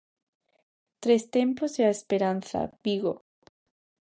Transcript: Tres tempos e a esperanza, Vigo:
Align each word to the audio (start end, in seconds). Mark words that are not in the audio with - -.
Tres 1.03 1.23
tempos 1.35 1.71
e 1.81 1.83
a 1.85 1.93
esperanza, 1.97 2.61
Vigo: 2.83 3.13